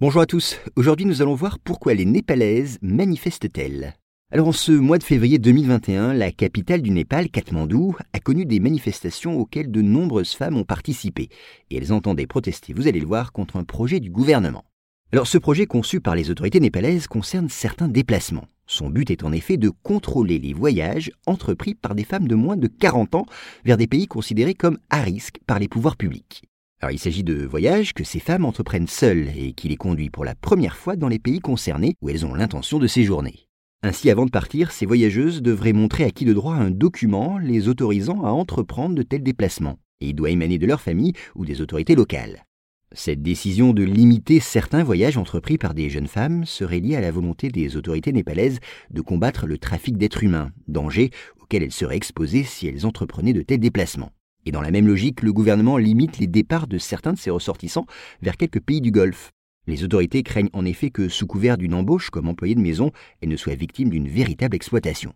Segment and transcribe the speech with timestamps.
[0.00, 3.96] Bonjour à tous, aujourd'hui nous allons voir pourquoi les Népalaises manifestent-elles.
[4.32, 8.60] Alors en ce mois de février 2021, la capitale du Népal, Katmandou, a connu des
[8.60, 11.28] manifestations auxquelles de nombreuses femmes ont participé,
[11.68, 14.64] et elles entendaient protester, vous allez le voir, contre un projet du gouvernement.
[15.12, 18.46] Alors ce projet conçu par les autorités népalaises concerne certains déplacements.
[18.66, 22.56] Son but est en effet de contrôler les voyages entrepris par des femmes de moins
[22.56, 23.26] de 40 ans
[23.66, 26.44] vers des pays considérés comme à risque par les pouvoirs publics.
[26.82, 30.24] Alors il s'agit de voyages que ces femmes entreprennent seules et qui les conduit pour
[30.24, 33.46] la première fois dans les pays concernés où elles ont l'intention de séjourner.
[33.82, 37.68] Ainsi, avant de partir, ces voyageuses devraient montrer à qui de droit un document les
[37.68, 41.60] autorisant à entreprendre de tels déplacements, et il doit émaner de leur famille ou des
[41.60, 42.44] autorités locales.
[42.92, 47.10] Cette décision de limiter certains voyages entrepris par des jeunes femmes serait liée à la
[47.10, 48.58] volonté des autorités népalaises
[48.90, 53.42] de combattre le trafic d'êtres humains, danger auquel elles seraient exposées si elles entreprenaient de
[53.42, 54.12] tels déplacements.
[54.46, 57.86] Et dans la même logique, le gouvernement limite les départs de certains de ses ressortissants
[58.22, 59.30] vers quelques pays du Golfe.
[59.66, 62.90] Les autorités craignent en effet que, sous couvert d'une embauche comme employé de maison,
[63.20, 65.12] elles ne soient victimes d'une véritable exploitation.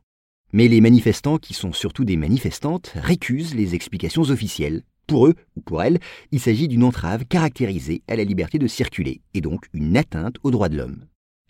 [0.53, 4.83] Mais les manifestants, qui sont surtout des manifestantes, récusent les explications officielles.
[5.07, 5.99] Pour eux, ou pour elles,
[6.31, 10.51] il s'agit d'une entrave caractérisée à la liberté de circuler, et donc une atteinte aux
[10.51, 11.07] droits de l'homme.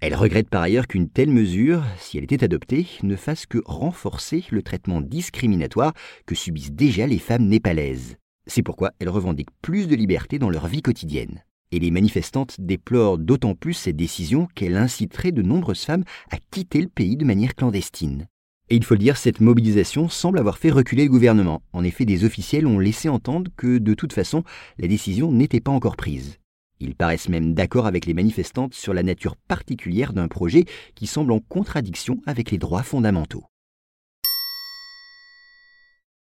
[0.06, 4.44] Elle regrette par ailleurs qu'une telle mesure, si elle était adoptée, ne fasse que renforcer
[4.50, 5.94] le traitement discriminatoire
[6.26, 8.16] que subissent déjà les femmes népalaises.
[8.46, 11.42] C'est pourquoi elle revendique plus de liberté dans leur vie quotidienne.
[11.72, 16.82] Et les manifestantes déplorent d'autant plus cette décision qu'elle inciterait de nombreuses femmes à quitter
[16.82, 18.26] le pays de manière clandestine.
[18.68, 21.62] Et il faut le dire, cette mobilisation semble avoir fait reculer le gouvernement.
[21.72, 24.44] En effet, des officiels ont laissé entendre que, de toute façon,
[24.76, 26.40] la décision n'était pas encore prise.
[26.84, 31.32] Ils paraissent même d'accord avec les manifestantes sur la nature particulière d'un projet qui semble
[31.32, 33.44] en contradiction avec les droits fondamentaux.